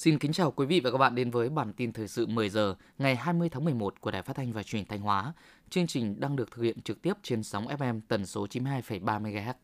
Xin 0.00 0.18
kính 0.18 0.32
chào 0.32 0.50
quý 0.50 0.66
vị 0.66 0.80
và 0.80 0.90
các 0.90 0.98
bạn 0.98 1.14
đến 1.14 1.30
với 1.30 1.48
bản 1.48 1.72
tin 1.72 1.92
thời 1.92 2.08
sự 2.08 2.26
10 2.26 2.50
giờ 2.50 2.74
ngày 2.98 3.16
20 3.16 3.48
tháng 3.48 3.64
11 3.64 4.00
của 4.00 4.10
Đài 4.10 4.22
Phát 4.22 4.36
thanh 4.36 4.52
và 4.52 4.62
Truyền 4.62 4.80
hình 4.80 4.88
Thanh 4.88 5.00
Hóa. 5.00 5.32
Chương 5.70 5.86
trình 5.86 6.20
đang 6.20 6.36
được 6.36 6.50
thực 6.50 6.62
hiện 6.62 6.80
trực 6.82 7.02
tiếp 7.02 7.12
trên 7.22 7.42
sóng 7.42 7.66
FM 7.66 8.00
tần 8.08 8.26
số 8.26 8.46
92,3 8.46 9.22
MHz. 9.22 9.54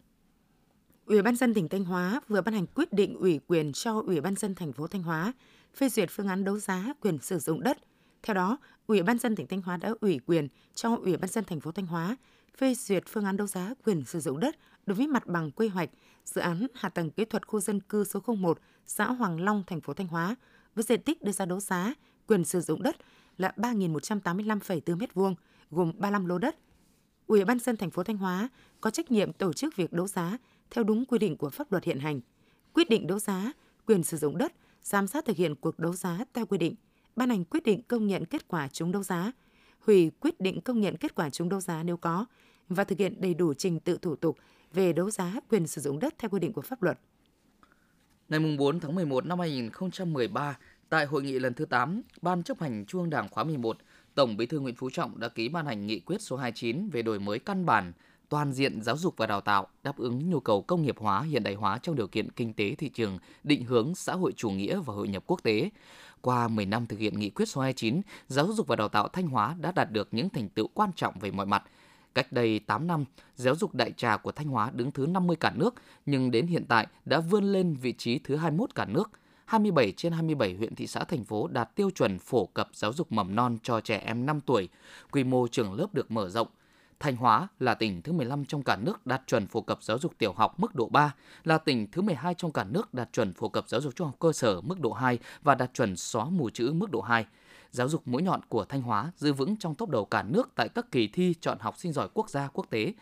Ủy 1.07 1.23
ban 1.23 1.37
dân 1.37 1.55
tỉnh 1.55 1.69
Thanh 1.69 1.85
Hóa 1.85 2.21
vừa 2.29 2.41
ban 2.41 2.55
hành 2.55 2.67
quyết 2.67 2.93
định 2.93 3.15
ủy 3.19 3.41
quyền 3.47 3.73
cho 3.73 4.03
Ủy 4.07 4.21
ban 4.21 4.35
dân 4.35 4.55
thành 4.55 4.73
phố 4.73 4.87
Thanh 4.87 5.03
Hóa 5.03 5.33
phê 5.77 5.89
duyệt 5.89 6.11
phương 6.11 6.29
án 6.29 6.45
đấu 6.45 6.59
giá 6.59 6.93
quyền 7.01 7.19
sử 7.19 7.39
dụng 7.39 7.63
đất. 7.63 7.79
Theo 8.23 8.35
đó, 8.35 8.59
Ủy 8.87 9.03
ban 9.03 9.19
dân 9.19 9.37
tỉnh 9.37 9.47
Thanh 9.47 9.63
Hóa 9.63 9.77
đã 9.77 9.95
ủy 10.01 10.21
quyền 10.27 10.49
cho 10.75 10.97
Ủy 10.97 11.17
ban 11.17 11.31
dân 11.31 11.45
thành 11.45 11.61
phố 11.61 11.73
Thanh 11.73 11.87
Hóa 11.87 12.17
phê 12.59 12.75
duyệt 12.75 13.03
phương 13.07 13.25
án 13.25 13.37
đấu 13.37 13.47
giá 13.47 13.75
quyền 13.85 14.05
sử 14.05 14.21
dụng 14.21 14.41
đất 14.41 14.57
đối 14.87 14.95
với 14.95 15.07
mặt 15.07 15.27
bằng 15.27 15.51
quy 15.51 15.69
hoạch 15.69 15.91
dự 16.27 16.41
án 16.41 16.67
hạ 16.75 16.89
tầng 16.89 17.11
kỹ 17.11 17.25
thuật 17.25 17.47
khu 17.47 17.61
dân 17.61 17.81
cư 17.81 18.05
số 18.05 18.21
01, 18.27 18.59
xã 18.87 19.07
Hoàng 19.07 19.41
Long, 19.41 19.63
thành 19.67 19.81
phố 19.81 19.95
Thanh 19.95 20.07
Hóa 20.07 20.37
với 20.75 20.85
diện 20.85 21.03
tích 21.03 21.23
đưa 21.23 21.33
ra 21.33 21.45
đấu 21.47 21.61
giá 21.61 21.95
quyền 22.27 22.45
sử 22.45 22.61
dụng 22.61 22.83
đất 22.83 22.97
là 23.39 23.53
3.185,4 23.57 24.81
m2, 24.99 25.35
gồm 25.71 25.93
35 25.99 26.27
lô 26.27 26.39
đất. 26.39 26.57
Ủy 27.27 27.45
ban 27.45 27.59
dân 27.59 27.77
thành 27.77 27.91
phố 27.91 28.03
Thanh 28.03 28.17
Hóa 28.17 28.49
có 28.81 28.91
trách 28.91 29.11
nhiệm 29.11 29.33
tổ 29.33 29.53
chức 29.53 29.77
việc 29.77 29.93
đấu 29.93 30.07
giá 30.07 30.39
theo 30.71 30.85
đúng 30.85 31.05
quy 31.05 31.19
định 31.19 31.37
của 31.37 31.51
pháp 31.51 31.73
luật 31.73 31.85
hiện 31.85 31.99
hành, 31.99 32.21
quyết 32.73 32.89
định 32.91 33.07
đấu 33.07 33.19
giá 33.19 33.53
quyền 33.87 34.03
sử 34.03 34.17
dụng 34.17 34.39
đất, 34.39 34.53
giám 34.83 35.07
sát 35.07 35.25
thực 35.25 35.37
hiện 35.37 35.55
cuộc 35.55 35.79
đấu 35.79 35.93
giá 35.93 36.19
theo 36.35 36.47
quy 36.47 36.59
định, 36.59 36.75
ban 37.17 37.31
hành 37.31 37.45
quyết 37.45 37.63
định 37.63 37.83
công 37.83 38.07
nhận 38.07 38.25
kết 38.25 38.49
quả 38.49 38.69
trúng 38.69 38.93
đấu 38.93 39.03
giá, 39.03 39.33
hủy 39.81 40.11
quyết 40.21 40.41
định 40.41 40.61
công 40.61 40.81
nhận 40.81 40.97
kết 40.97 41.15
quả 41.15 41.31
trúng 41.31 41.49
đấu 41.49 41.61
giá 41.61 41.83
nếu 41.83 41.97
có 41.97 42.27
và 42.69 42.85
thực 42.85 42.99
hiện 42.99 43.21
đầy 43.21 43.35
đủ 43.35 43.55
trình 43.55 43.81
tự 43.81 43.99
thủ 44.03 44.17
tục 44.17 44.37
về 44.73 44.93
đấu 44.93 45.11
giá 45.11 45.35
quyền 45.51 45.67
sử 45.67 45.81
dụng 45.81 45.99
đất 45.99 46.15
theo 46.19 46.29
quy 46.29 46.41
định 46.41 46.53
của 46.53 46.63
pháp 46.63 46.83
luật. 46.83 46.99
Ngày 48.29 48.41
4 48.59 48.81
tháng 48.81 48.95
11 48.95 49.27
năm 49.27 49.39
2013, 49.39 50.59
tại 50.89 51.07
hội 51.07 51.23
nghị 51.23 51.39
lần 51.39 51.55
thứ 51.55 51.65
8, 51.65 52.03
Ban 52.23 52.43
chấp 52.43 52.61
hành 52.61 52.85
Trung 52.87 53.01
ương 53.01 53.11
Đảng 53.11 53.29
khóa 53.29 53.45
11, 53.45 53.77
Tổng 54.15 54.37
Bí 54.37 54.47
thư 54.47 54.61
Nguyễn 54.61 54.75
Phú 54.75 54.91
Trọng 54.91 55.21
đã 55.21 55.29
ký 55.29 55.49
ban 55.49 55.67
hành 55.67 55.87
nghị 55.87 56.01
quyết 56.01 56.23
số 56.23 56.37
29 56.37 56.89
về 56.89 57.03
đổi 57.03 57.19
mới 57.19 57.39
căn 57.39 57.67
bản 57.67 57.93
toàn 58.29 58.53
diện 58.53 58.83
giáo 58.83 58.97
dục 58.97 59.15
và 59.17 59.27
đào 59.27 59.41
tạo 59.41 59.67
đáp 59.83 59.97
ứng 59.97 60.31
nhu 60.31 60.41
cầu 60.41 60.63
công 60.63 60.83
nghiệp 60.83 60.99
hóa 60.99 61.23
hiện 61.23 61.43
đại 61.43 61.55
hóa 61.55 61.79
trong 61.83 61.97
điều 61.97 62.07
kiện 62.07 62.31
kinh 62.31 62.55
tế 62.55 62.75
thị 62.75 62.89
trường, 62.89 63.19
định 63.45 63.65
hướng 63.65 63.95
xã 63.95 64.15
hội 64.15 64.33
chủ 64.33 64.51
nghĩa 64.51 64.81
và 64.81 64.95
hội 64.95 65.09
nhập 65.09 65.23
quốc 65.27 65.43
tế. 65.43 65.71
Qua 66.21 66.49
10 66.49 66.67
năm 66.67 66.87
thực 66.87 66.99
hiện 66.99 67.19
nghị 67.19 67.31
quyết 67.31 67.47
số 67.49 67.61
29, 67.61 68.01
giáo 68.29 68.53
dục 68.53 68.67
và 68.67 68.77
đào 68.77 68.89
tạo 68.89 69.09
Thanh 69.09 69.27
Hóa 69.27 69.57
đã 69.61 69.73
đạt 69.73 69.91
được 69.91 70.09
những 70.11 70.31
thành 70.31 70.49
tựu 70.49 70.69
quan 70.75 70.91
trọng 70.97 71.19
về 71.19 71.31
mọi 71.31 71.47
mặt. 71.47 71.63
Cách 72.17 72.33
đây 72.33 72.59
8 72.59 72.87
năm, 72.87 73.05
giáo 73.35 73.55
dục 73.55 73.75
đại 73.75 73.93
trà 73.97 74.17
của 74.17 74.33
Thanh 74.33 74.49
Hóa 74.49 74.71
đứng 74.75 74.91
thứ 74.91 75.07
50 75.07 75.37
cả 75.37 75.53
nước, 75.57 75.75
nhưng 76.07 76.31
đến 76.31 76.47
hiện 76.47 76.65
tại 76.69 76.87
đã 77.05 77.21
vươn 77.21 77.45
lên 77.45 77.75
vị 77.75 77.93
trí 77.93 78.19
thứ 78.19 78.37
21 78.37 78.75
cả 78.75 78.85
nước. 78.85 79.11
27 79.45 79.93
trên 79.93 80.13
27 80.13 80.55
huyện 80.55 80.75
thị 80.75 80.87
xã 80.87 81.05
thành 81.05 81.25
phố 81.25 81.49
đạt 81.49 81.75
tiêu 81.75 81.91
chuẩn 81.91 82.19
phổ 82.19 82.47
cập 82.47 82.69
giáo 82.73 82.93
dục 82.93 83.13
mầm 83.13 83.35
non 83.35 83.59
cho 83.63 83.81
trẻ 83.81 83.99
em 83.99 84.27
5 84.27 84.41
tuổi. 84.41 84.69
Quy 85.11 85.25
mô 85.25 85.49
trường 85.49 85.73
lớp 85.73 85.95
được 85.95 86.11
mở 86.11 86.29
rộng, 86.29 86.49
Thanh 87.01 87.17
Hóa 87.17 87.49
là 87.61 87.75
tỉnh 87.75 88.03
thứ 88.03 88.13
15 88.13 88.45
trong 88.45 88.63
cả 88.63 88.77
nước 88.77 89.07
đạt 89.07 89.23
chuẩn 89.27 89.47
phổ 89.47 89.61
cập 89.61 89.83
giáo 89.83 89.99
dục 89.99 90.13
tiểu 90.19 90.33
học 90.33 90.61
mức 90.61 90.75
độ 90.75 90.89
3, 90.89 91.15
là 91.45 91.59
tỉnh 91.59 91.87
thứ 91.93 92.03
12 92.03 92.35
trong 92.35 92.53
cả 92.53 92.65
nước 92.65 92.95
đạt 92.95 93.13
chuẩn 93.13 93.33
phổ 93.33 93.49
cập 93.49 93.69
giáo 93.69 93.81
dục 93.81 93.95
trung 93.97 94.07
học 94.07 94.17
cơ 94.19 94.33
sở 94.33 94.61
mức 94.61 94.81
độ 94.81 94.93
2 94.93 95.19
và 95.43 95.55
đạt 95.55 95.75
chuẩn 95.75 95.97
xóa 95.97 96.25
mù 96.25 96.51
chữ 96.51 96.73
mức 96.73 96.91
độ 96.91 97.01
2. 97.01 97.27
Giáo 97.71 97.89
dục 97.89 98.09
mũi 98.09 98.23
nhọn 98.23 98.41
của 98.49 98.65
Thanh 98.65 98.83
Hóa 98.83 99.13
giữ 99.17 99.33
vững 99.33 99.57
trong 99.57 99.75
top 99.75 99.91
đầu 99.91 100.05
cả 100.05 100.23
nước 100.23 100.49
tại 100.55 100.69
các 100.69 100.93
kỳ 100.93 101.09
thi 101.09 101.35
chọn 101.41 101.59
học 101.61 101.75
sinh 101.79 101.93
giỏi 101.93 102.09
quốc 102.15 102.31
gia 102.31 102.49
quốc 102.49 102.67
tế. 102.71 102.95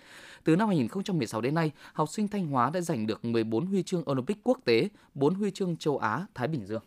Từ 0.45 0.57
năm 0.57 0.69
2016 0.69 1.41
đến 1.41 1.55
nay, 1.55 1.73
học 1.93 2.09
sinh 2.09 2.29
Thanh 2.29 2.47
Hóa 2.47 2.71
đã 2.71 2.81
giành 2.81 3.07
được 3.07 3.25
14 3.25 3.67
huy 3.67 3.83
chương 3.83 4.11
Olympic 4.11 4.39
quốc 4.45 4.59
tế, 4.65 4.89
4 5.15 5.35
huy 5.35 5.51
chương 5.51 5.77
châu 5.77 5.99
Á, 5.99 6.27
Thái 6.35 6.49
Bình 6.49 6.67
Dương. 6.67 6.83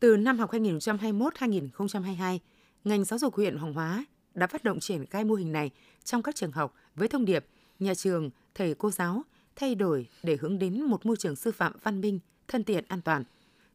Từ 0.00 0.16
năm 0.16 0.38
học 0.38 0.50
2021-2022, 0.50 2.38
ngành 2.84 3.04
giáo 3.04 3.18
dục 3.18 3.34
huyện 3.34 3.56
Hoàng 3.56 3.74
Hóa 3.74 4.04
đã 4.34 4.46
phát 4.46 4.64
động 4.64 4.80
triển 4.80 5.06
khai 5.06 5.24
mô 5.24 5.34
hình 5.34 5.52
này 5.52 5.70
trong 6.04 6.22
các 6.22 6.34
trường 6.34 6.52
học 6.52 6.74
với 6.94 7.08
thông 7.08 7.24
điệp 7.24 7.46
nhà 7.78 7.94
trường, 7.94 8.30
thầy 8.54 8.74
cô 8.74 8.90
giáo 8.90 9.22
thay 9.56 9.74
đổi 9.74 10.08
để 10.22 10.36
hướng 10.40 10.58
đến 10.58 10.82
một 10.82 11.06
môi 11.06 11.16
trường 11.16 11.36
sư 11.36 11.52
phạm 11.52 11.72
văn 11.82 12.00
minh, 12.00 12.18
thân 12.48 12.64
thiện, 12.64 12.84
an 12.88 13.00
toàn. 13.00 13.24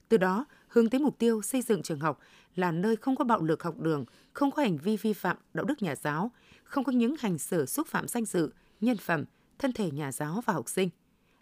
Từ 0.09 0.17
đó, 0.17 0.45
hướng 0.73 0.89
tới 0.89 0.99
mục 0.99 1.19
tiêu 1.19 1.41
xây 1.41 1.61
dựng 1.61 1.83
trường 1.83 1.99
học 1.99 2.19
là 2.55 2.71
nơi 2.71 2.95
không 2.95 3.15
có 3.15 3.23
bạo 3.23 3.41
lực 3.41 3.63
học 3.63 3.79
đường, 3.79 4.05
không 4.33 4.51
có 4.51 4.61
hành 4.61 4.77
vi 4.77 4.97
vi 4.97 5.13
phạm 5.13 5.37
đạo 5.53 5.65
đức 5.65 5.81
nhà 5.81 5.95
giáo, 5.95 6.31
không 6.63 6.83
có 6.83 6.91
những 6.91 7.15
hành 7.19 7.37
xử 7.37 7.65
xúc 7.65 7.87
phạm 7.87 8.07
danh 8.07 8.25
dự, 8.25 8.51
nhân 8.81 8.97
phẩm, 8.97 9.25
thân 9.59 9.73
thể 9.73 9.91
nhà 9.91 10.11
giáo 10.11 10.41
và 10.45 10.53
học 10.53 10.69
sinh. 10.69 10.89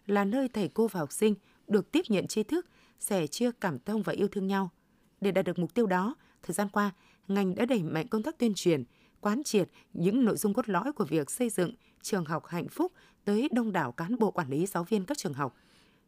Là 0.06 0.24
nơi 0.24 0.48
thầy 0.48 0.68
cô 0.68 0.88
và 0.88 1.00
học 1.00 1.12
sinh 1.12 1.34
được 1.68 1.92
tiếp 1.92 2.00
nhận 2.08 2.26
tri 2.26 2.42
thức, 2.42 2.66
sẻ 3.00 3.26
chia 3.26 3.50
cảm 3.60 3.78
thông 3.78 4.02
và 4.02 4.12
yêu 4.12 4.28
thương 4.28 4.46
nhau. 4.46 4.70
Để 5.20 5.30
đạt 5.30 5.44
được 5.44 5.58
mục 5.58 5.74
tiêu 5.74 5.86
đó, 5.86 6.14
thời 6.42 6.54
gian 6.54 6.68
qua, 6.68 6.90
ngành 7.28 7.54
đã 7.54 7.64
đẩy 7.64 7.82
mạnh 7.82 8.08
công 8.08 8.22
tác 8.22 8.38
tuyên 8.38 8.52
truyền, 8.54 8.84
quán 9.20 9.42
triệt 9.42 9.68
những 9.92 10.24
nội 10.24 10.36
dung 10.36 10.54
cốt 10.54 10.68
lõi 10.68 10.92
của 10.92 11.04
việc 11.04 11.30
xây 11.30 11.50
dựng 11.50 11.74
trường 12.02 12.24
học 12.24 12.46
hạnh 12.46 12.68
phúc 12.68 12.92
tới 13.24 13.48
đông 13.52 13.72
đảo 13.72 13.92
cán 13.92 14.18
bộ 14.18 14.30
quản 14.30 14.50
lý 14.50 14.66
giáo 14.66 14.84
viên 14.84 15.04
các 15.04 15.18
trường 15.18 15.34
học. 15.34 15.56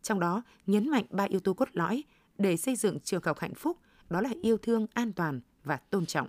Trong 0.03 0.21
đó, 0.21 0.43
nhấn 0.67 0.91
mạnh 0.91 1.05
ba 1.11 1.25
yếu 1.25 1.41
tố 1.41 1.55
cốt 1.55 1.69
lõi 1.73 2.05
để 2.39 2.57
xây 2.57 2.77
dựng 2.77 3.01
trường 3.01 3.23
học 3.25 3.39
hạnh 3.39 3.55
phúc, 3.55 3.79
đó 4.11 4.21
là 4.21 4.31
yêu 4.43 4.59
thương, 4.59 4.87
an 4.95 5.13
toàn 5.13 5.41
và 5.65 5.77
tôn 5.77 6.07
trọng. 6.07 6.29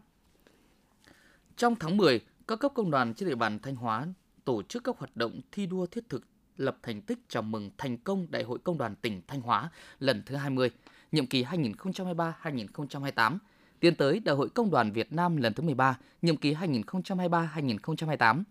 Trong 1.58 1.76
tháng 1.76 1.98
10, 1.98 2.22
các 2.48 2.60
cấp 2.60 2.72
công 2.76 2.92
đoàn 2.92 3.14
trên 3.14 3.30
địa 3.30 3.36
bàn 3.36 3.60
Thanh 3.60 3.76
Hóa 3.76 4.08
tổ 4.46 4.64
chức 4.64 4.84
các 4.84 4.98
hoạt 4.98 5.18
động 5.18 5.42
thi 5.52 5.66
đua 5.66 5.86
thiết 5.86 6.10
thực 6.10 6.24
lập 6.58 6.78
thành 6.84 7.02
tích 7.02 7.20
chào 7.28 7.44
mừng 7.44 7.72
thành 7.78 7.98
công 7.98 8.28
Đại 8.30 8.44
hội 8.44 8.60
Công 8.64 8.78
đoàn 8.78 8.96
tỉnh 8.96 9.22
Thanh 9.28 9.42
Hóa 9.42 9.70
lần 10.00 10.24
thứ 10.26 10.36
20, 10.36 10.72
nhiệm 11.12 11.26
kỳ 11.26 11.44
2023-2028 11.44 13.38
tiến 13.80 13.96
tới 13.96 14.20
Đại 14.20 14.36
hội 14.36 14.50
Công 14.50 14.72
đoàn 14.72 14.92
Việt 14.92 15.14
Nam 15.14 15.38
lần 15.38 15.54
thứ 15.54 15.64
13, 15.64 15.98
nhiệm 16.22 16.38
kỳ 16.38 16.54
2023-2028. 16.54 18.44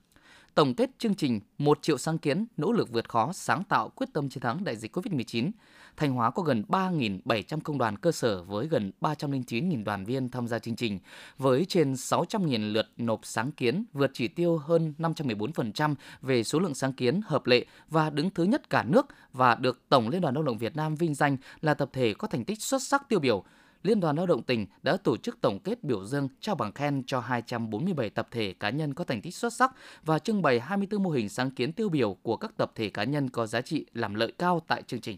Tổng 0.54 0.75
kết 0.75 0.91
chương 0.98 1.15
trình 1.15 1.41
một 1.59 1.78
triệu 1.82 1.98
sáng 1.98 2.19
kiến, 2.19 2.47
nỗ 2.56 2.72
lực 2.72 2.92
vượt 2.92 3.09
khó, 3.09 3.32
sáng 3.32 3.65
tạo, 3.65 3.88
quyết 3.88 4.06
tâm 4.12 4.28
chiến 4.28 4.41
thắng 4.41 4.65
đại 4.65 4.76
dịch 4.76 4.97
COVID-19. 4.97 5.50
Thanh 5.97 6.12
Hóa 6.12 6.31
có 6.31 6.42
gần 6.42 6.65
3.700 6.69 7.60
công 7.60 7.78
đoàn 7.78 7.97
cơ 7.97 8.12
sở 8.12 8.42
với 8.42 8.66
gần 8.66 8.93
309.000 9.00 9.84
đoàn 9.84 10.04
viên 10.04 10.28
tham 10.28 10.48
gia 10.48 10.59
chương 10.59 10.76
trình, 10.76 10.98
với 11.38 11.64
trên 11.64 11.93
600.000 11.93 12.72
lượt 12.72 12.87
nộp 12.97 13.20
sáng 13.22 13.53
kiến, 13.53 13.84
vượt 13.93 14.10
chỉ 14.14 14.28
tiêu 14.28 14.59
hơn 14.59 14.94
514% 14.98 15.94
về 16.22 16.44
số 16.44 16.59
lượng 16.59 16.75
sáng 16.75 16.93
kiến 16.93 17.20
hợp 17.26 17.47
lệ 17.47 17.66
và 17.88 18.10
đứng 18.10 18.31
thứ 18.31 18.44
nhất 18.44 18.70
cả 18.70 18.82
nước 18.82 19.06
và 19.32 19.54
được 19.54 19.88
Tổng 19.88 20.09
Liên 20.09 20.20
đoàn 20.20 20.34
Lao 20.34 20.43
động 20.43 20.59
Việt 20.59 20.76
Nam 20.76 20.94
vinh 20.94 21.14
danh 21.14 21.37
là 21.60 21.75
tập 21.75 21.91
thể 21.93 22.14
có 22.14 22.28
thành 22.28 22.44
tích 22.44 22.62
xuất 22.62 22.82
sắc 22.82 23.09
tiêu 23.09 23.20
biểu 23.20 23.44
Liên 23.84 24.00
đoàn 24.00 24.17
Lao 24.17 24.27
động 24.27 24.43
tỉnh 24.43 24.67
đã 24.83 24.97
tổ 24.97 25.17
chức 25.17 25.41
tổng 25.41 25.59
kết 25.65 25.84
biểu 25.84 26.05
dương 26.05 26.28
trao 26.41 26.55
bằng 26.55 26.72
khen 26.72 27.03
cho 27.06 27.21
247 27.21 28.11
tập 28.11 28.28
thể 28.31 28.55
cá 28.61 28.71
nhân 28.71 28.95
có 28.95 29.05
thành 29.05 29.22
tích 29.22 29.34
xuất 29.34 29.53
sắc 29.53 29.72
và 30.05 30.19
trưng 30.19 30.43
bày 30.43 30.61
24 30.61 31.03
mô 31.03 31.11
hình 31.11 31.28
sáng 31.28 31.50
kiến 31.50 31.72
tiêu 31.72 31.89
biểu 31.89 32.15
của 32.23 32.37
các 32.37 32.56
tập 32.56 32.73
thể 32.75 32.91
cá 32.91 33.05
nhân 33.05 33.31
có 33.31 33.47
giá 33.47 33.61
trị 33.61 33.87
làm 33.94 34.15
lợi 34.15 34.33
cao 34.39 34.61
tại 34.69 34.83
chương 34.83 35.00
trình. 35.00 35.17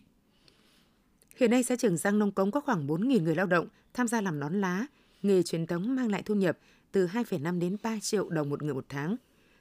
Hiện 1.37 1.51
nay 1.51 1.63
xã 1.63 1.77
Trường 1.77 1.97
Giang 1.97 2.19
Nông 2.19 2.33
Cống 2.33 2.51
có 2.51 2.61
khoảng 2.61 2.87
4.000 2.87 3.23
người 3.23 3.35
lao 3.35 3.47
động 3.47 3.69
tham 3.95 4.09
gia 4.09 4.21
làm 4.21 4.41
nón 4.41 4.61
lá, 4.61 4.87
nghề 5.23 5.43
truyền 5.43 5.67
thống 5.67 5.95
mang 5.97 6.11
lại 6.11 6.23
thu 6.23 6.35
nhập 6.35 6.59
từ 6.93 7.07
2,5 7.07 7.61
đến 7.61 7.77
3 7.83 7.99
triệu 8.01 8.29
đồng 8.29 8.51
một 8.51 8.63
người 8.63 8.75
một 8.75 8.87
tháng. 8.89 9.17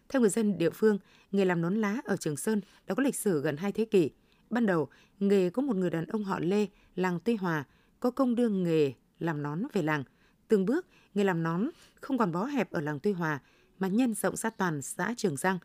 Theo 0.10 0.22
người 0.22 0.30
dân 0.30 0.58
địa 0.58 0.70
phương, 0.70 0.98
nghề 1.32 1.46
làm 1.46 1.62
nón 1.62 1.76
lá 1.76 2.02
ở 2.06 2.18
Trường 2.18 2.38
Sơn 2.38 2.62
đã 2.88 2.96
có 2.96 3.04
lịch 3.04 3.16
sử 3.16 3.42
gần 3.42 3.58
2 3.58 3.72
thế 3.72 3.86
kỷ. 3.86 4.10
Ban 4.50 4.66
đầu, 4.66 4.88
nghề 5.20 5.50
có 5.50 5.62
một 5.62 5.76
người 5.76 5.90
đàn 5.90 6.06
ông 6.06 6.24
họ 6.24 6.40
Lê, 6.40 6.68
làng 6.96 7.20
Tuy 7.24 7.36
Hòa, 7.36 7.64
có 8.06 8.12
công 8.12 8.36
đưa 8.36 8.50
nghề 8.50 8.94
làm 9.20 9.44
nón 9.44 9.64
về 9.74 9.82
làng. 9.82 10.04
Từng 10.48 10.66
bước, 10.66 10.88
nghề 11.14 11.24
làm 11.24 11.44
nón 11.44 11.70
không 12.02 12.18
còn 12.18 12.32
bó 12.32 12.46
hẹp 12.46 12.72
ở 12.72 12.82
làng 12.82 13.00
Tuy 13.00 13.12
Hòa 13.12 13.40
mà 13.80 13.88
nhân 13.88 14.14
rộng 14.14 14.36
ra 14.36 14.50
toàn 14.50 14.82
xã 14.82 15.14
Trường 15.18 15.38
Giang. 15.38 15.60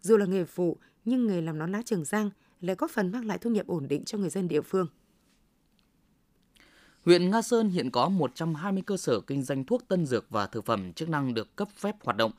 Dù 0.00 0.16
là 0.16 0.26
nghề 0.26 0.44
phụ, 0.44 0.76
nhưng 1.04 1.26
nghề 1.26 1.40
làm 1.40 1.58
nón 1.58 1.72
lá 1.72 1.82
Trường 1.84 2.04
Giang 2.04 2.30
lại 2.60 2.76
có 2.76 2.88
phần 2.88 3.12
mang 3.12 3.26
lại 3.26 3.38
thu 3.38 3.50
nhập 3.50 3.66
ổn 3.66 3.88
định 3.88 4.04
cho 4.04 4.18
người 4.18 4.30
dân 4.30 4.48
địa 4.48 4.60
phương. 4.60 4.86
Huyện 7.04 7.30
Nga 7.30 7.42
Sơn 7.42 7.70
hiện 7.70 7.90
có 7.90 8.08
120 8.08 8.82
cơ 8.86 8.96
sở 8.96 9.20
kinh 9.20 9.42
doanh 9.42 9.64
thuốc 9.64 9.88
tân 9.88 10.06
dược 10.06 10.30
và 10.30 10.46
thực 10.46 10.64
phẩm 10.64 10.92
chức 10.92 11.08
năng 11.08 11.34
được 11.34 11.56
cấp 11.56 11.68
phép 11.76 11.96
hoạt 12.04 12.16
động. 12.16 12.32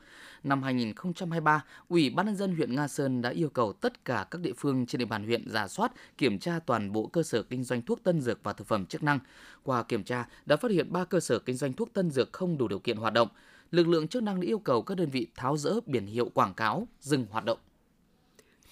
Năm 0.44 0.62
2023, 0.62 1.64
Ủy 1.88 2.10
ban 2.10 2.26
nhân 2.26 2.36
dân 2.36 2.56
huyện 2.56 2.74
Nga 2.74 2.88
Sơn 2.88 3.22
đã 3.22 3.30
yêu 3.30 3.48
cầu 3.48 3.72
tất 3.72 4.04
cả 4.04 4.26
các 4.30 4.40
địa 4.40 4.52
phương 4.56 4.86
trên 4.86 4.98
địa 4.98 5.04
bàn 5.04 5.24
huyện 5.24 5.50
giả 5.50 5.68
soát, 5.68 5.92
kiểm 6.18 6.38
tra 6.38 6.58
toàn 6.66 6.92
bộ 6.92 7.06
cơ 7.06 7.22
sở 7.22 7.42
kinh 7.42 7.64
doanh 7.64 7.82
thuốc 7.82 8.02
tân 8.02 8.20
dược 8.20 8.42
và 8.42 8.52
thực 8.52 8.66
phẩm 8.66 8.86
chức 8.86 9.02
năng. 9.02 9.18
Qua 9.62 9.82
kiểm 9.82 10.04
tra, 10.04 10.28
đã 10.46 10.56
phát 10.56 10.70
hiện 10.70 10.92
3 10.92 11.04
cơ 11.04 11.20
sở 11.20 11.38
kinh 11.38 11.56
doanh 11.56 11.72
thuốc 11.72 11.92
tân 11.92 12.10
dược 12.10 12.32
không 12.32 12.58
đủ 12.58 12.68
điều 12.68 12.78
kiện 12.78 12.96
hoạt 12.96 13.12
động. 13.12 13.28
Lực 13.70 13.88
lượng 13.88 14.08
chức 14.08 14.22
năng 14.22 14.40
đã 14.40 14.46
yêu 14.46 14.58
cầu 14.58 14.82
các 14.82 14.94
đơn 14.94 15.10
vị 15.10 15.26
tháo 15.36 15.56
rỡ 15.56 15.74
biển 15.86 16.06
hiệu 16.06 16.30
quảng 16.34 16.54
cáo, 16.54 16.88
dừng 17.00 17.26
hoạt 17.30 17.44
động. 17.44 17.58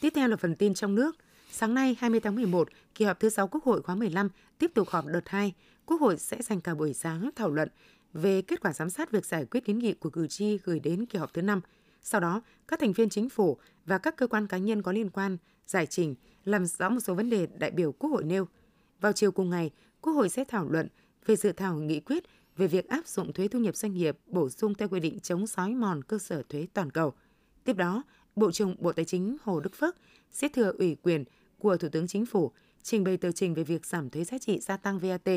Tiếp 0.00 0.12
theo 0.14 0.29
là 0.29 0.37
phần 0.37 0.55
tin 0.55 0.75
trong 0.75 0.94
nước. 0.94 1.17
Sáng 1.56 1.75
nay 1.75 1.97
20 1.99 2.21
tháng 2.21 2.35
11, 2.35 2.69
kỳ 2.95 3.05
họp 3.05 3.21
thứ 3.21 3.29
6 3.29 3.49
Quốc 3.49 3.65
hội 3.65 3.83
khóa 3.83 3.95
15 3.95 4.29
tiếp 4.59 4.71
tục 4.75 4.89
họp 4.89 5.06
đợt 5.06 5.29
2. 5.29 5.55
Quốc 5.87 6.01
hội 6.01 6.19
sẽ 6.19 6.43
dành 6.43 6.61
cả 6.61 6.75
buổi 6.75 6.95
sáng 6.95 7.31
thảo 7.37 7.51
luận 7.51 7.69
về 8.12 8.43
kết 8.43 8.61
quả 8.61 8.73
giám 8.73 8.91
sát 8.91 9.11
việc 9.11 9.27
giải 9.27 9.45
quyết 9.45 9.65
kiến 9.65 9.79
nghị 9.79 9.93
của 9.93 10.11
cử 10.11 10.27
tri 10.27 10.59
gửi 10.65 10.81
đến 10.81 11.06
kỳ 11.06 11.19
họp 11.19 11.35
thứ 11.35 11.43
5. 11.43 11.61
Sau 12.03 12.21
đó, 12.21 12.43
các 12.69 12.81
thành 12.81 12.93
viên 12.93 13.09
chính 13.09 13.29
phủ 13.29 13.56
và 13.87 13.99
các 13.99 14.17
cơ 14.17 14.27
quan 14.27 14.47
cá 14.47 14.59
nhân 14.59 14.83
có 14.83 14.93
liên 14.93 15.11
quan 15.11 15.37
giải 15.67 15.87
trình, 15.87 16.15
làm 16.45 16.67
rõ 16.67 16.89
một 16.89 17.01
số 17.01 17.15
vấn 17.15 17.31
đề 17.31 17.47
đại 17.47 17.71
biểu 17.71 17.93
Quốc 17.93 18.11
hội 18.11 18.25
nêu. 18.25 18.49
Vào 19.01 19.12
chiều 19.12 19.33
cùng 19.33 19.51
ngày, 19.51 19.71
Quốc 20.01 20.12
hội 20.12 20.29
sẽ 20.29 20.45
thảo 20.45 20.69
luận 20.69 20.89
về 21.27 21.37
dự 21.37 21.53
thảo 21.53 21.77
nghị 21.77 22.01
quyết 22.01 22.25
về 22.56 22.67
việc 22.67 22.89
áp 22.89 23.06
dụng 23.06 23.33
thuế 23.33 23.49
thu 23.49 23.59
nhập 23.59 23.77
doanh 23.77 23.95
nghiệp 23.95 24.19
bổ 24.27 24.51
sung 24.51 24.75
theo 24.75 24.89
quy 24.89 25.01
định 25.01 25.21
chống 25.21 25.47
sói 25.47 25.75
mòn 25.75 26.03
cơ 26.03 26.19
sở 26.19 26.43
thuế 26.49 26.67
toàn 26.75 26.91
cầu. 26.91 27.12
Tiếp 27.65 27.77
đó, 27.77 28.03
Bộ 28.37 28.51
trưởng 28.51 28.77
Bộ 28.79 28.93
Tài 28.93 29.05
chính 29.05 29.37
Hồ 29.43 29.61
Đức 29.61 29.75
Phước 29.75 29.97
sẽ 30.31 30.49
thừa 30.49 30.73
ủy 30.79 30.97
quyền 31.03 31.25
của 31.59 31.77
Thủ 31.77 31.89
tướng 31.89 32.06
Chính 32.06 32.27
phủ 32.27 32.53
trình 32.83 33.05
bày 33.05 33.17
tờ 33.17 33.33
trình 33.33 33.55
về 33.55 33.65
việc 33.65 33.87
giảm 33.87 34.11
thuế 34.11 34.25
giá 34.25 34.39
trị 34.39 34.61
gia 34.61 34.77
tăng 34.77 34.99
VAT. 34.99 35.29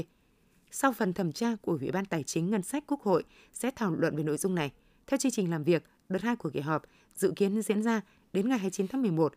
Sau 0.71 0.93
phần 0.93 1.13
thẩm 1.13 1.31
tra 1.31 1.55
của 1.61 1.77
Ủy 1.81 1.91
ban 1.91 2.05
Tài 2.05 2.23
chính 2.23 2.51
Ngân 2.51 2.63
sách 2.63 2.83
Quốc 2.87 3.01
hội 3.01 3.23
sẽ 3.53 3.71
thảo 3.75 3.95
luận 3.95 4.15
về 4.15 4.23
nội 4.23 4.37
dung 4.37 4.55
này. 4.55 4.71
Theo 5.07 5.17
chương 5.17 5.31
trình 5.31 5.51
làm 5.51 5.63
việc, 5.63 5.83
đợt 6.09 6.21
2 6.21 6.35
của 6.35 6.49
kỳ 6.49 6.59
họp 6.59 6.83
dự 7.15 7.33
kiến 7.35 7.61
diễn 7.61 7.83
ra 7.83 8.01
đến 8.33 8.49
ngày 8.49 8.59
29 8.59 8.87
tháng 8.87 9.01
11 9.01 9.33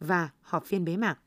và 0.00 0.30
họp 0.40 0.64
phiên 0.64 0.84
bế 0.84 0.96
mạc 0.96 1.18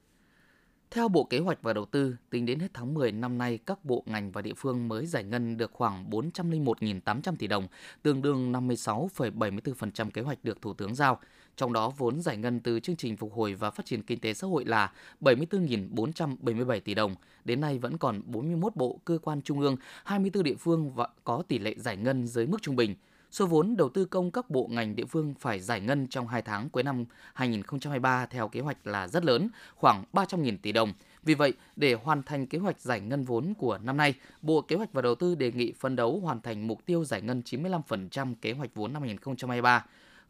theo 0.95 1.07
Bộ 1.07 1.23
Kế 1.23 1.39
hoạch 1.39 1.61
và 1.61 1.73
Đầu 1.73 1.85
tư, 1.85 2.15
tính 2.29 2.45
đến 2.45 2.59
hết 2.59 2.67
tháng 2.73 2.93
10 2.93 3.11
năm 3.11 3.37
nay, 3.37 3.59
các 3.65 3.85
bộ 3.85 4.03
ngành 4.05 4.31
và 4.31 4.41
địa 4.41 4.53
phương 4.57 4.87
mới 4.87 5.05
giải 5.05 5.23
ngân 5.23 5.57
được 5.57 5.71
khoảng 5.73 6.09
401.800 6.09 7.35
tỷ 7.35 7.47
đồng, 7.47 7.67
tương 8.03 8.21
đương 8.21 8.51
56,74% 8.51 10.09
kế 10.09 10.21
hoạch 10.21 10.43
được 10.43 10.61
Thủ 10.61 10.73
tướng 10.73 10.95
giao. 10.95 11.19
Trong 11.55 11.73
đó, 11.73 11.89
vốn 11.97 12.21
giải 12.21 12.37
ngân 12.37 12.59
từ 12.59 12.79
chương 12.79 12.95
trình 12.95 13.17
phục 13.17 13.33
hồi 13.33 13.53
và 13.53 13.71
phát 13.71 13.85
triển 13.85 14.03
kinh 14.03 14.19
tế 14.19 14.33
xã 14.33 14.47
hội 14.47 14.65
là 14.65 14.91
74.477 15.21 16.79
tỷ 16.79 16.93
đồng. 16.93 17.15
Đến 17.45 17.61
nay 17.61 17.79
vẫn 17.79 17.97
còn 17.97 18.21
41 18.25 18.75
bộ, 18.75 18.99
cơ 19.05 19.17
quan 19.21 19.41
trung 19.41 19.59
ương, 19.59 19.77
24 20.03 20.43
địa 20.43 20.55
phương 20.55 20.91
và 20.91 21.07
có 21.23 21.43
tỷ 21.47 21.59
lệ 21.59 21.75
giải 21.77 21.97
ngân 21.97 22.27
dưới 22.27 22.47
mức 22.47 22.61
trung 22.61 22.75
bình. 22.75 22.95
Số 23.35 23.45
vốn 23.45 23.77
đầu 23.77 23.89
tư 23.89 24.05
công 24.05 24.31
các 24.31 24.49
bộ 24.49 24.67
ngành 24.71 24.95
địa 24.95 25.05
phương 25.05 25.33
phải 25.39 25.59
giải 25.59 25.81
ngân 25.81 26.07
trong 26.07 26.27
2 26.27 26.41
tháng 26.41 26.69
cuối 26.69 26.83
năm 26.83 27.05
2023 27.33 28.25
theo 28.25 28.47
kế 28.47 28.59
hoạch 28.59 28.87
là 28.87 29.07
rất 29.07 29.25
lớn, 29.25 29.49
khoảng 29.75 30.03
300.000 30.13 30.57
tỷ 30.61 30.71
đồng. 30.71 30.93
Vì 31.23 31.33
vậy, 31.33 31.53
để 31.75 31.93
hoàn 31.93 32.23
thành 32.23 32.47
kế 32.47 32.57
hoạch 32.57 32.79
giải 32.79 33.01
ngân 33.01 33.23
vốn 33.23 33.53
của 33.57 33.77
năm 33.77 33.97
nay, 33.97 34.13
Bộ 34.41 34.61
Kế 34.61 34.75
hoạch 34.75 34.93
và 34.93 35.01
Đầu 35.01 35.15
tư 35.15 35.35
đề 35.35 35.51
nghị 35.51 35.73
phân 35.79 35.95
đấu 35.95 36.19
hoàn 36.19 36.41
thành 36.41 36.67
mục 36.67 36.85
tiêu 36.85 37.05
giải 37.05 37.21
ngân 37.21 37.41
95% 37.45 38.35
kế 38.41 38.51
hoạch 38.51 38.75
vốn 38.75 38.93
năm 38.93 39.01
2023 39.01 39.85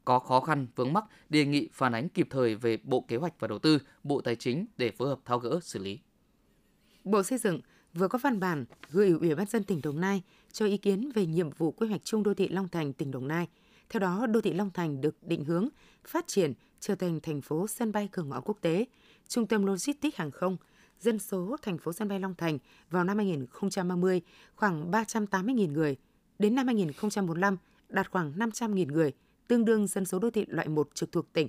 có 0.05 0.19
khó 0.19 0.39
khăn 0.39 0.67
vướng 0.75 0.93
mắc 0.93 1.03
đề 1.29 1.45
nghị 1.45 1.69
phản 1.73 1.95
ánh 1.95 2.09
kịp 2.09 2.27
thời 2.29 2.55
về 2.55 2.77
Bộ 2.83 3.05
Kế 3.07 3.17
hoạch 3.17 3.39
và 3.39 3.47
Đầu 3.47 3.59
tư, 3.59 3.79
Bộ 4.03 4.21
Tài 4.21 4.35
chính 4.35 4.65
để 4.77 4.91
phối 4.91 5.07
hợp 5.07 5.19
tháo 5.25 5.39
gỡ 5.39 5.59
xử 5.61 5.79
lý. 5.79 5.99
Bộ 7.03 7.23
Xây 7.23 7.37
dựng 7.37 7.61
vừa 7.95 8.07
có 8.07 8.17
văn 8.17 8.39
bản 8.39 8.65
gửi 8.91 9.09
Ủy 9.09 9.35
ban 9.35 9.47
dân 9.47 9.63
tỉnh 9.63 9.81
Đồng 9.83 10.01
Nai 10.01 10.21
cho 10.51 10.65
ý 10.65 10.77
kiến 10.77 11.11
về 11.15 11.25
nhiệm 11.25 11.49
vụ 11.49 11.71
quy 11.71 11.87
hoạch 11.87 12.01
chung 12.03 12.23
đô 12.23 12.33
thị 12.33 12.47
Long 12.47 12.67
Thành 12.67 12.93
tỉnh 12.93 13.11
Đồng 13.11 13.27
Nai. 13.27 13.47
Theo 13.89 13.99
đó, 13.99 14.27
đô 14.27 14.41
thị 14.41 14.53
Long 14.53 14.71
Thành 14.73 15.01
được 15.01 15.15
định 15.21 15.45
hướng 15.45 15.67
phát 16.07 16.27
triển 16.27 16.53
trở 16.79 16.95
thành 16.95 17.19
thành 17.19 17.41
phố 17.41 17.67
sân 17.67 17.91
bay 17.91 18.09
cửa 18.11 18.23
ngõ 18.23 18.41
quốc 18.41 18.57
tế, 18.61 18.85
trung 19.27 19.47
tâm 19.47 19.65
logistics 19.65 20.17
hàng 20.17 20.31
không, 20.31 20.57
dân 20.99 21.19
số 21.19 21.57
thành 21.61 21.77
phố 21.77 21.93
sân 21.93 22.07
bay 22.07 22.19
Long 22.19 22.35
Thành 22.35 22.57
vào 22.89 23.03
năm 23.03 23.17
2030 23.17 24.21
khoảng 24.55 24.91
380.000 24.91 25.71
người, 25.71 25.95
đến 26.39 26.55
năm 26.55 26.65
2045 26.67 27.57
đạt 27.89 28.11
khoảng 28.11 28.33
500.000 28.37 28.91
người, 28.91 29.11
tương 29.47 29.65
đương 29.65 29.87
dân 29.87 30.05
số 30.05 30.19
đô 30.19 30.29
thị 30.29 30.45
loại 30.47 30.67
1 30.67 30.89
trực 30.93 31.11
thuộc 31.11 31.33
tỉnh. 31.33 31.47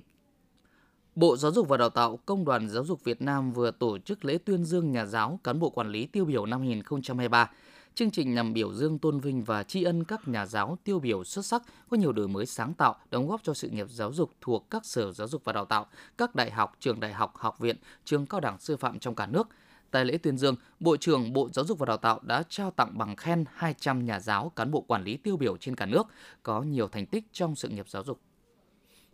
Bộ 1.17 1.37
Giáo 1.37 1.51
dục 1.51 1.67
và 1.67 1.77
Đào 1.77 1.89
tạo, 1.89 2.19
Công 2.25 2.45
đoàn 2.45 2.69
Giáo 2.69 2.83
dục 2.83 3.03
Việt 3.03 3.21
Nam 3.21 3.51
vừa 3.51 3.71
tổ 3.71 3.97
chức 3.97 4.25
lễ 4.25 4.37
tuyên 4.45 4.65
dương 4.65 4.91
nhà 4.91 5.05
giáo 5.05 5.39
cán 5.43 5.59
bộ 5.59 5.69
quản 5.69 5.89
lý 5.89 6.05
tiêu 6.05 6.25
biểu 6.25 6.45
năm 6.45 6.59
2023. 6.59 7.51
Chương 7.95 8.11
trình 8.11 8.33
nhằm 8.33 8.53
biểu 8.53 8.73
dương 8.73 8.99
tôn 8.99 9.19
vinh 9.19 9.43
và 9.43 9.63
tri 9.63 9.83
ân 9.83 10.03
các 10.03 10.27
nhà 10.27 10.45
giáo 10.45 10.77
tiêu 10.83 10.99
biểu 10.99 11.23
xuất 11.23 11.45
sắc 11.45 11.61
có 11.89 11.97
nhiều 11.97 12.11
đổi 12.11 12.27
mới 12.27 12.45
sáng 12.45 12.73
tạo, 12.73 12.95
đóng 13.11 13.27
góp 13.27 13.43
cho 13.43 13.53
sự 13.53 13.69
nghiệp 13.69 13.87
giáo 13.89 14.13
dục 14.13 14.31
thuộc 14.41 14.69
các 14.69 14.85
sở 14.85 15.11
giáo 15.11 15.27
dục 15.27 15.41
và 15.45 15.53
đào 15.53 15.65
tạo, 15.65 15.87
các 16.17 16.35
đại 16.35 16.51
học, 16.51 16.75
trường 16.79 16.99
đại 16.99 17.13
học, 17.13 17.33
học 17.35 17.59
viện, 17.59 17.75
trường 18.05 18.25
cao 18.25 18.39
đẳng 18.39 18.59
sư 18.59 18.77
phạm 18.77 18.99
trong 18.99 19.15
cả 19.15 19.25
nước. 19.25 19.47
Tại 19.91 20.05
lễ 20.05 20.17
tuyên 20.17 20.37
dương, 20.37 20.55
Bộ 20.79 20.97
trưởng 20.97 21.33
Bộ 21.33 21.49
Giáo 21.53 21.65
dục 21.65 21.79
và 21.79 21.85
Đào 21.85 21.97
tạo 21.97 22.19
đã 22.23 22.43
trao 22.49 22.71
tặng 22.71 22.97
bằng 22.97 23.15
khen 23.15 23.45
200 23.53 24.05
nhà 24.05 24.19
giáo 24.19 24.51
cán 24.55 24.71
bộ 24.71 24.81
quản 24.81 25.03
lý 25.03 25.17
tiêu 25.17 25.37
biểu 25.37 25.57
trên 25.57 25.75
cả 25.75 25.85
nước 25.85 26.07
có 26.43 26.61
nhiều 26.61 26.87
thành 26.87 27.05
tích 27.05 27.23
trong 27.31 27.55
sự 27.55 27.69
nghiệp 27.69 27.89
giáo 27.89 28.03
dục. 28.03 28.19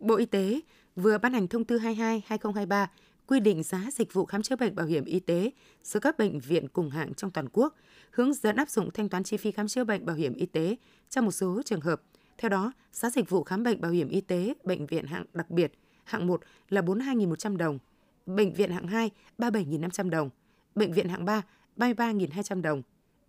Bộ 0.00 0.16
Y 0.16 0.26
tế 0.26 0.60
vừa 0.96 1.18
ban 1.18 1.32
hành 1.32 1.48
thông 1.48 1.64
tư 1.64 1.78
22/2023 1.78 2.86
quy 3.26 3.40
định 3.40 3.62
giá 3.62 3.86
dịch 3.92 4.12
vụ 4.12 4.24
khám 4.24 4.42
chữa 4.42 4.56
bệnh 4.56 4.74
bảo 4.74 4.86
hiểm 4.86 5.04
y 5.04 5.20
tế 5.20 5.50
giữa 5.82 6.00
các 6.00 6.18
bệnh 6.18 6.40
viện 6.40 6.68
cùng 6.68 6.90
hạng 6.90 7.14
trong 7.14 7.30
toàn 7.30 7.48
quốc, 7.52 7.74
hướng 8.10 8.34
dẫn 8.34 8.56
áp 8.56 8.70
dụng 8.70 8.90
thanh 8.90 9.08
toán 9.08 9.24
chi 9.24 9.36
phí 9.36 9.50
khám 9.50 9.68
chữa 9.68 9.84
bệnh 9.84 10.06
bảo 10.06 10.16
hiểm 10.16 10.34
y 10.34 10.46
tế 10.46 10.76
trong 11.10 11.24
một 11.24 11.30
số 11.30 11.62
trường 11.64 11.80
hợp. 11.80 12.02
Theo 12.38 12.48
đó, 12.48 12.72
giá 12.92 13.10
dịch 13.10 13.30
vụ 13.30 13.44
khám 13.44 13.62
bệnh 13.62 13.80
bảo 13.80 13.90
hiểm 13.90 14.08
y 14.08 14.20
tế 14.20 14.54
bệnh 14.64 14.86
viện 14.86 15.06
hạng 15.06 15.24
đặc 15.32 15.50
biệt 15.50 15.72
hạng 16.04 16.26
1 16.26 16.40
là 16.68 16.80
42.100 16.80 17.56
đồng, 17.56 17.78
bệnh 18.26 18.52
viện 18.52 18.70
hạng 18.70 18.86
2 18.86 19.10
37.500 19.38 20.10
đồng, 20.10 20.30
bệnh 20.74 20.92
viện 20.92 21.08
hạng 21.08 21.24
3 21.24 21.42
33.200 21.76 22.62
đồng, 22.62 22.82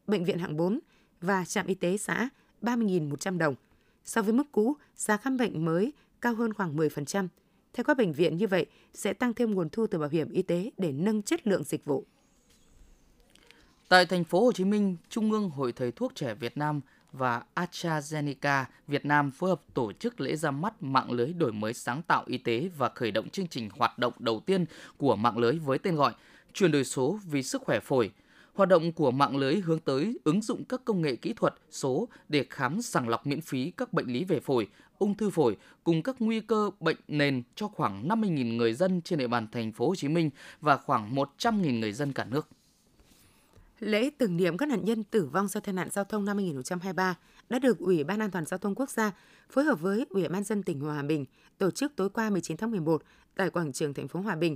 bệnh 0.07 0.25
viện 0.25 0.39
hạng 0.39 0.57
4 0.57 0.79
và 1.21 1.45
trạm 1.45 1.67
y 1.67 1.75
tế 1.75 1.97
xã 1.97 2.29
30.100 2.61 3.37
đồng. 3.37 3.55
So 4.05 4.21
với 4.21 4.33
mức 4.33 4.51
cũ, 4.51 4.75
giá 4.95 5.17
khám 5.17 5.37
bệnh 5.37 5.65
mới 5.65 5.93
cao 6.21 6.35
hơn 6.35 6.53
khoảng 6.53 6.77
10%. 6.77 7.27
Theo 7.75 7.83
các 7.83 7.97
bệnh 7.97 8.13
viện 8.13 8.37
như 8.37 8.47
vậy 8.47 8.65
sẽ 8.93 9.13
tăng 9.13 9.33
thêm 9.33 9.51
nguồn 9.51 9.69
thu 9.69 9.87
từ 9.87 9.99
bảo 9.99 10.09
hiểm 10.09 10.31
y 10.31 10.41
tế 10.41 10.71
để 10.77 10.91
nâng 10.91 11.21
chất 11.21 11.47
lượng 11.47 11.63
dịch 11.63 11.85
vụ. 11.85 12.05
Tại 13.89 14.05
thành 14.05 14.23
phố 14.23 14.45
Hồ 14.45 14.51
Chí 14.51 14.63
Minh, 14.63 14.97
Trung 15.09 15.31
ương 15.31 15.49
Hội 15.49 15.71
Thầy 15.71 15.91
thuốc 15.91 16.15
trẻ 16.15 16.33
Việt 16.33 16.57
Nam 16.57 16.81
và 17.11 17.43
AstraZeneca 17.55 18.63
Việt 18.87 19.05
Nam 19.05 19.31
phối 19.31 19.49
hợp 19.49 19.61
tổ 19.73 19.93
chức 19.93 20.21
lễ 20.21 20.35
ra 20.35 20.51
mắt 20.51 20.83
mạng 20.83 21.11
lưới 21.11 21.33
đổi 21.33 21.51
mới 21.51 21.73
sáng 21.73 22.01
tạo 22.01 22.23
y 22.27 22.37
tế 22.37 22.69
và 22.77 22.89
khởi 22.95 23.11
động 23.11 23.29
chương 23.29 23.47
trình 23.47 23.69
hoạt 23.77 23.99
động 23.99 24.13
đầu 24.19 24.39
tiên 24.45 24.65
của 24.97 25.15
mạng 25.15 25.37
lưới 25.37 25.59
với 25.59 25.77
tên 25.77 25.95
gọi 25.95 26.13
chuyển 26.53 26.71
đổi 26.71 26.83
số 26.83 27.19
vì 27.25 27.43
sức 27.43 27.61
khỏe 27.61 27.79
phổi. 27.79 28.11
Hoạt 28.53 28.69
động 28.69 28.91
của 28.91 29.11
mạng 29.11 29.37
lưới 29.37 29.55
hướng 29.55 29.79
tới 29.79 30.19
ứng 30.23 30.41
dụng 30.41 30.63
các 30.65 30.81
công 30.85 31.01
nghệ 31.01 31.15
kỹ 31.15 31.33
thuật 31.33 31.53
số 31.71 32.07
để 32.29 32.45
khám 32.49 32.81
sàng 32.81 33.09
lọc 33.09 33.27
miễn 33.27 33.41
phí 33.41 33.71
các 33.77 33.93
bệnh 33.93 34.07
lý 34.07 34.23
về 34.23 34.39
phổi, 34.39 34.67
ung 34.99 35.15
thư 35.15 35.29
phổi 35.29 35.57
cùng 35.83 36.03
các 36.03 36.15
nguy 36.19 36.39
cơ 36.39 36.69
bệnh 36.79 36.97
nền 37.07 37.43
cho 37.55 37.67
khoảng 37.67 38.07
50.000 38.07 38.55
người 38.55 38.73
dân 38.73 39.01
trên 39.01 39.19
địa 39.19 39.27
bàn 39.27 39.47
thành 39.51 39.71
phố 39.71 39.87
Hồ 39.87 39.95
Chí 39.95 40.07
Minh 40.07 40.29
và 40.61 40.77
khoảng 40.77 41.15
100.000 41.15 41.79
người 41.79 41.93
dân 41.93 42.13
cả 42.13 42.25
nước. 42.25 42.47
Lễ 43.79 44.09
tưởng 44.17 44.37
niệm 44.37 44.57
các 44.57 44.69
nạn 44.69 44.85
nhân 44.85 45.03
tử 45.03 45.25
vong 45.25 45.47
do 45.47 45.59
tai 45.59 45.73
nạn 45.73 45.89
giao 45.91 46.05
thông 46.05 46.25
năm 46.25 46.37
2023 46.37 47.17
đã 47.49 47.59
được 47.59 47.79
Ủy 47.79 48.03
ban 48.03 48.19
An 48.19 48.31
toàn 48.31 48.45
giao 48.45 48.57
thông 48.57 48.75
quốc 48.75 48.89
gia 48.89 49.11
phối 49.49 49.63
hợp 49.63 49.81
với 49.81 50.05
Ủy 50.09 50.27
ban 50.27 50.43
dân 50.43 50.63
tỉnh 50.63 50.79
Hòa 50.79 51.01
Bình 51.01 51.25
tổ 51.57 51.71
chức 51.71 51.95
tối 51.95 52.09
qua 52.09 52.29
19 52.29 52.57
tháng 52.57 52.71
11 52.71 53.03
tại 53.35 53.49
quảng 53.49 53.73
trường 53.73 53.93
thành 53.93 54.07
phố 54.07 54.19
Hòa 54.19 54.35
Bình. 54.35 54.55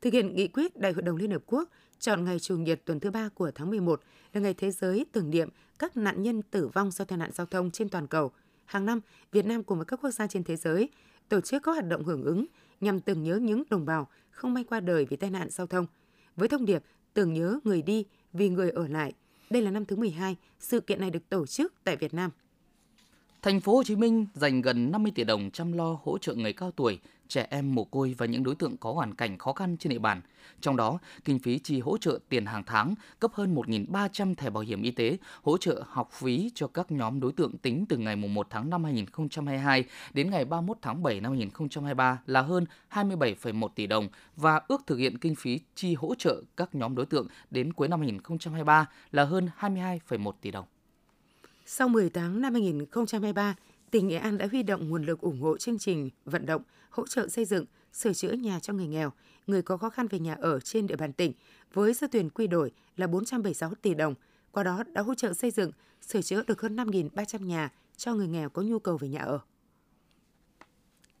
Thực 0.00 0.12
hiện 0.12 0.34
nghị 0.34 0.48
quyết 0.48 0.76
Đại 0.76 0.92
hội 0.92 1.02
đồng 1.02 1.16
Liên 1.16 1.30
Hợp 1.30 1.42
Quốc 1.46 1.68
chọn 1.98 2.24
ngày 2.24 2.38
Chủ 2.38 2.56
nhật 2.56 2.80
tuần 2.84 3.00
thứ 3.00 3.10
ba 3.10 3.28
của 3.34 3.50
tháng 3.54 3.70
11 3.70 4.00
là 4.32 4.40
ngày 4.40 4.54
thế 4.54 4.70
giới 4.70 5.06
tưởng 5.12 5.30
niệm 5.30 5.48
các 5.78 5.96
nạn 5.96 6.22
nhân 6.22 6.42
tử 6.42 6.68
vong 6.68 6.90
do 6.90 7.04
tai 7.04 7.18
nạn 7.18 7.30
giao 7.32 7.46
thông 7.46 7.70
trên 7.70 7.88
toàn 7.88 8.06
cầu. 8.06 8.32
Hàng 8.72 8.86
năm, 8.86 9.00
Việt 9.32 9.46
Nam 9.46 9.62
cùng 9.62 9.78
với 9.78 9.84
các 9.84 10.00
quốc 10.02 10.10
gia 10.10 10.26
trên 10.26 10.44
thế 10.44 10.56
giới 10.56 10.88
tổ 11.28 11.40
chức 11.40 11.62
các 11.62 11.72
hoạt 11.72 11.88
động 11.88 12.04
hưởng 12.04 12.24
ứng 12.24 12.46
nhằm 12.80 13.00
tưởng 13.00 13.22
nhớ 13.22 13.36
những 13.36 13.62
đồng 13.70 13.84
bào 13.84 14.08
không 14.30 14.54
may 14.54 14.64
qua 14.64 14.80
đời 14.80 15.06
vì 15.10 15.16
tai 15.16 15.30
nạn 15.30 15.50
giao 15.50 15.66
thông. 15.66 15.86
Với 16.36 16.48
thông 16.48 16.64
điệp 16.64 16.82
tưởng 17.14 17.32
nhớ 17.32 17.58
người 17.64 17.82
đi 17.82 18.06
vì 18.32 18.48
người 18.48 18.70
ở 18.70 18.88
lại. 18.88 19.12
Đây 19.50 19.62
là 19.62 19.70
năm 19.70 19.84
thứ 19.84 19.96
12 19.96 20.36
sự 20.58 20.80
kiện 20.80 21.00
này 21.00 21.10
được 21.10 21.28
tổ 21.28 21.46
chức 21.46 21.74
tại 21.84 21.96
Việt 21.96 22.14
Nam. 22.14 22.30
Thành 23.42 23.60
phố 23.60 23.76
Hồ 23.76 23.82
Chí 23.84 23.96
Minh 23.96 24.26
dành 24.34 24.62
gần 24.62 24.90
50 24.90 25.12
tỷ 25.14 25.24
đồng 25.24 25.50
chăm 25.50 25.72
lo 25.72 25.98
hỗ 26.04 26.18
trợ 26.18 26.34
người 26.34 26.52
cao 26.52 26.70
tuổi, 26.70 26.98
trẻ 27.28 27.46
em 27.50 27.74
mồ 27.74 27.84
côi 27.84 28.14
và 28.18 28.26
những 28.26 28.42
đối 28.42 28.54
tượng 28.54 28.76
có 28.76 28.92
hoàn 28.92 29.14
cảnh 29.14 29.38
khó 29.38 29.52
khăn 29.52 29.76
trên 29.76 29.90
địa 29.90 29.98
bàn. 29.98 30.20
Trong 30.60 30.76
đó, 30.76 30.98
kinh 31.24 31.38
phí 31.38 31.58
chi 31.58 31.80
hỗ 31.80 31.98
trợ 31.98 32.18
tiền 32.28 32.46
hàng 32.46 32.62
tháng, 32.66 32.94
cấp 33.20 33.30
hơn 33.34 33.54
1.300 33.54 34.34
thẻ 34.34 34.50
bảo 34.50 34.62
hiểm 34.62 34.82
y 34.82 34.90
tế, 34.90 35.16
hỗ 35.42 35.58
trợ 35.58 35.82
học 35.88 36.10
phí 36.12 36.50
cho 36.54 36.66
các 36.66 36.92
nhóm 36.92 37.20
đối 37.20 37.32
tượng 37.32 37.58
tính 37.58 37.86
từ 37.88 37.96
ngày 37.96 38.16
1 38.16 38.46
tháng 38.50 38.70
5 38.70 38.84
2022 38.84 39.84
đến 40.14 40.30
ngày 40.30 40.44
31 40.44 40.78
tháng 40.82 41.02
7 41.02 41.20
năm 41.20 41.32
2023 41.32 42.22
là 42.26 42.40
hơn 42.42 42.66
27,1 42.90 43.68
tỷ 43.68 43.86
đồng 43.86 44.08
và 44.36 44.60
ước 44.68 44.82
thực 44.86 44.96
hiện 44.96 45.18
kinh 45.18 45.34
phí 45.34 45.60
chi 45.74 45.94
hỗ 45.94 46.14
trợ 46.14 46.42
các 46.56 46.74
nhóm 46.74 46.94
đối 46.94 47.06
tượng 47.06 47.26
đến 47.50 47.72
cuối 47.72 47.88
năm 47.88 48.00
2023 48.00 48.86
là 49.12 49.24
hơn 49.24 49.48
22,1 49.58 50.32
tỷ 50.40 50.50
đồng. 50.50 50.64
Sau 51.66 51.88
10 51.88 52.10
tháng 52.10 52.40
năm 52.40 52.52
2023, 52.52 53.54
tỉnh 53.90 54.08
Nghệ 54.08 54.16
An 54.16 54.38
đã 54.38 54.48
huy 54.50 54.62
động 54.62 54.88
nguồn 54.88 55.04
lực 55.04 55.20
ủng 55.20 55.40
hộ 55.40 55.58
chương 55.58 55.78
trình 55.78 56.10
vận 56.24 56.46
động 56.46 56.62
hỗ 56.90 57.06
trợ 57.06 57.28
xây 57.28 57.44
dựng, 57.44 57.64
sửa 57.92 58.12
chữa 58.12 58.32
nhà 58.32 58.60
cho 58.60 58.72
người 58.72 58.86
nghèo, 58.86 59.12
người 59.46 59.62
có 59.62 59.76
khó 59.76 59.90
khăn 59.90 60.06
về 60.08 60.18
nhà 60.18 60.34
ở 60.34 60.60
trên 60.60 60.86
địa 60.86 60.96
bàn 60.96 61.12
tỉnh 61.12 61.32
với 61.72 61.94
số 61.94 62.06
tiền 62.10 62.30
quy 62.30 62.46
đổi 62.46 62.72
là 62.96 63.06
476 63.06 63.74
tỷ 63.82 63.94
đồng. 63.94 64.14
Qua 64.52 64.62
đó 64.62 64.82
đã 64.92 65.02
hỗ 65.02 65.14
trợ 65.14 65.32
xây 65.32 65.50
dựng, 65.50 65.70
sửa 66.06 66.22
chữa 66.22 66.42
được 66.46 66.60
hơn 66.60 66.76
5.300 66.76 67.44
nhà 67.44 67.70
cho 67.96 68.14
người 68.14 68.28
nghèo 68.28 68.48
có 68.48 68.62
nhu 68.62 68.78
cầu 68.78 68.96
về 68.96 69.08
nhà 69.08 69.20
ở. 69.20 69.40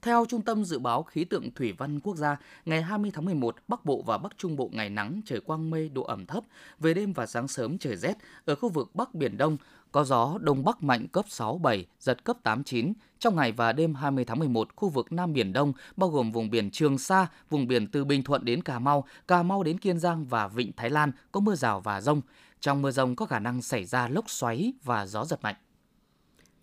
Theo 0.02 0.26
Trung 0.28 0.42
tâm 0.42 0.64
Dự 0.64 0.78
báo 0.78 1.02
Khí 1.02 1.24
tượng 1.24 1.50
Thủy 1.50 1.72
văn 1.78 2.00
Quốc 2.00 2.16
gia, 2.16 2.36
ngày 2.64 2.82
20 2.82 3.10
tháng 3.14 3.24
11, 3.24 3.56
Bắc 3.68 3.84
Bộ 3.84 4.02
và 4.06 4.18
Bắc 4.18 4.38
Trung 4.38 4.56
Bộ 4.56 4.70
ngày 4.72 4.90
nắng, 4.90 5.20
trời 5.24 5.40
quang 5.40 5.70
mây, 5.70 5.88
độ 5.88 6.02
ẩm 6.02 6.26
thấp. 6.26 6.44
Về 6.78 6.94
đêm 6.94 7.12
và 7.12 7.26
sáng 7.26 7.48
sớm 7.48 7.78
trời 7.78 7.96
rét. 7.96 8.14
Ở 8.44 8.54
khu 8.54 8.68
vực 8.68 8.94
Bắc 8.94 9.14
Biển 9.14 9.36
Đông, 9.36 9.56
có 9.92 10.04
gió 10.04 10.38
Đông 10.40 10.64
Bắc 10.64 10.82
mạnh 10.82 11.06
cấp 11.12 11.24
6, 11.28 11.58
7, 11.58 11.86
giật 12.00 12.24
cấp 12.24 12.36
8, 12.42 12.64
9. 12.64 12.92
Trong 13.18 13.36
ngày 13.36 13.52
và 13.52 13.72
đêm 13.72 13.94
20 13.94 14.24
tháng 14.24 14.38
11, 14.38 14.68
khu 14.76 14.88
vực 14.88 15.12
Nam 15.12 15.32
Biển 15.32 15.52
Đông, 15.52 15.72
bao 15.96 16.10
gồm 16.10 16.32
vùng 16.32 16.50
biển 16.50 16.70
Trường 16.70 16.98
Sa, 16.98 17.26
vùng 17.50 17.66
biển 17.66 17.86
từ 17.86 18.04
Bình 18.04 18.22
Thuận 18.22 18.44
đến 18.44 18.62
Cà 18.62 18.78
Mau, 18.78 19.04
Cà 19.28 19.42
Mau 19.42 19.62
đến 19.62 19.78
Kiên 19.78 19.98
Giang 19.98 20.24
và 20.24 20.48
Vịnh 20.48 20.72
Thái 20.76 20.90
Lan 20.90 21.12
có 21.32 21.40
mưa 21.40 21.54
rào 21.54 21.80
và 21.80 22.00
rông. 22.00 22.20
Trong 22.60 22.82
mưa 22.82 22.90
rông 22.90 23.16
có 23.16 23.26
khả 23.26 23.38
năng 23.38 23.62
xảy 23.62 23.84
ra 23.84 24.08
lốc 24.08 24.30
xoáy 24.30 24.72
và 24.84 25.06
gió 25.06 25.24
giật 25.24 25.42
mạnh. 25.42 25.56